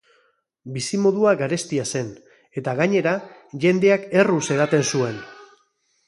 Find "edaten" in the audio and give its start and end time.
4.57-4.87